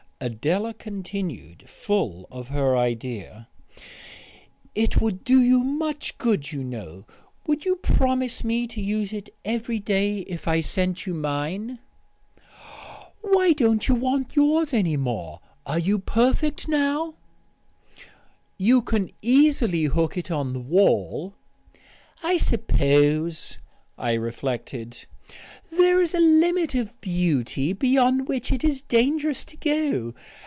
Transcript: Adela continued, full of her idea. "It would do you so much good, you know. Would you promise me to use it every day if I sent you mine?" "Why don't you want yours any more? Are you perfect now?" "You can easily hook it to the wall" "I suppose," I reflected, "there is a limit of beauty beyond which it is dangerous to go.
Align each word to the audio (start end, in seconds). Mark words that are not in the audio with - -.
Adela 0.23 0.71
continued, 0.75 1.67
full 1.67 2.27
of 2.29 2.49
her 2.49 2.77
idea. 2.77 3.47
"It 4.75 5.01
would 5.01 5.23
do 5.23 5.41
you 5.41 5.61
so 5.63 5.63
much 5.63 6.15
good, 6.19 6.51
you 6.51 6.63
know. 6.63 7.05
Would 7.47 7.65
you 7.65 7.77
promise 7.77 8.43
me 8.43 8.67
to 8.67 8.79
use 8.79 9.13
it 9.13 9.29
every 9.43 9.79
day 9.79 10.19
if 10.19 10.47
I 10.47 10.61
sent 10.61 11.07
you 11.07 11.15
mine?" 11.15 11.79
"Why 13.21 13.53
don't 13.53 13.87
you 13.87 13.95
want 13.95 14.35
yours 14.35 14.75
any 14.75 14.95
more? 14.95 15.39
Are 15.65 15.79
you 15.79 15.97
perfect 15.97 16.67
now?" 16.67 17.15
"You 18.59 18.83
can 18.83 19.09
easily 19.23 19.85
hook 19.85 20.17
it 20.17 20.25
to 20.25 20.35
the 20.53 20.59
wall" 20.59 21.33
"I 22.23 22.37
suppose," 22.37 23.57
I 23.97 24.13
reflected, 24.13 25.07
"there 25.69 26.01
is 26.01 26.13
a 26.13 26.19
limit 26.19 26.75
of 26.75 26.99
beauty 26.99 27.71
beyond 27.71 28.27
which 28.27 28.51
it 28.51 28.65
is 28.65 28.81
dangerous 28.81 29.45
to 29.45 29.55
go. 29.55 30.13